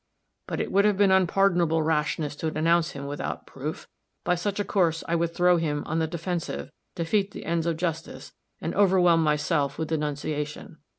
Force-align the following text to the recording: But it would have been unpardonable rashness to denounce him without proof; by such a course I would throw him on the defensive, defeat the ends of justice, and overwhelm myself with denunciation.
But 0.47 0.59
it 0.59 0.71
would 0.71 0.83
have 0.85 0.97
been 0.97 1.11
unpardonable 1.11 1.83
rashness 1.83 2.35
to 2.37 2.49
denounce 2.49 2.93
him 2.93 3.05
without 3.05 3.45
proof; 3.45 3.87
by 4.23 4.33
such 4.33 4.59
a 4.59 4.63
course 4.65 5.03
I 5.07 5.13
would 5.13 5.35
throw 5.35 5.57
him 5.57 5.83
on 5.85 5.99
the 5.99 6.07
defensive, 6.07 6.71
defeat 6.95 7.29
the 7.33 7.45
ends 7.45 7.67
of 7.67 7.77
justice, 7.77 8.31
and 8.59 8.73
overwhelm 8.73 9.21
myself 9.21 9.77
with 9.77 9.89
denunciation. 9.89 10.79